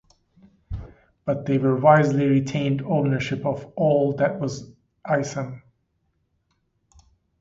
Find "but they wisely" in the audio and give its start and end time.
1.25-2.25